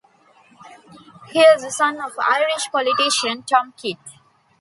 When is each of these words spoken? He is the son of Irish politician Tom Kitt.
He 1.31 1.39
is 1.41 1.61
the 1.61 1.69
son 1.69 1.97
of 2.01 2.13
Irish 2.27 2.71
politician 2.71 3.43
Tom 3.43 3.71
Kitt. 3.77 3.99